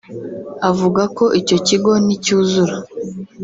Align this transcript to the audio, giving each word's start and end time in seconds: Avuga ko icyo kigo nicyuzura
Avuga 0.69 1.01
ko 1.17 1.25
icyo 1.39 1.57
kigo 1.67 1.91
nicyuzura 2.05 2.75